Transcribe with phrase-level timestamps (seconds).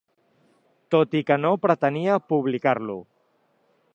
[0.95, 2.99] Tot i que no pretenia publicar-lo.